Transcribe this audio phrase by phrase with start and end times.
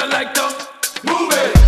[0.00, 1.04] girl like that.
[1.04, 1.59] Move it.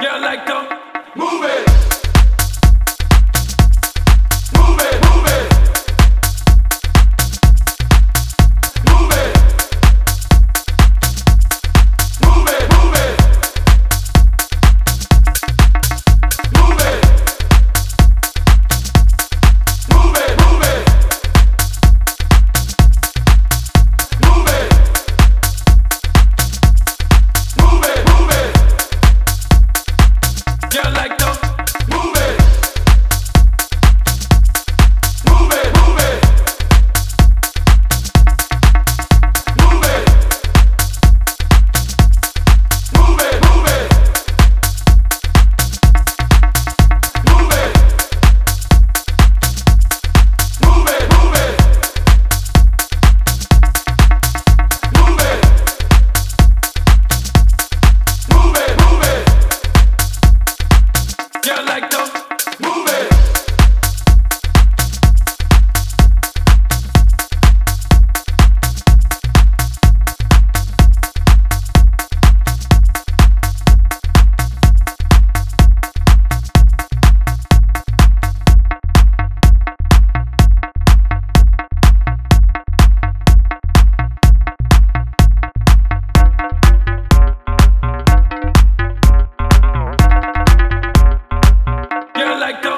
[0.00, 0.64] Yeah, like them,
[1.16, 1.87] move it.
[92.48, 92.77] like the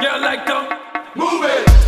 [0.00, 0.78] Yeah, like them.
[1.16, 1.87] Move it.